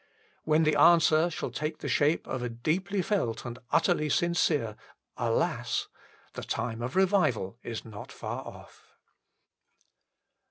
[0.51, 4.75] "When the answer shall take the shape of a deeply felt and utterly sincere
[5.15, 5.89] Alas!
[6.33, 8.93] the time of revival is not far off.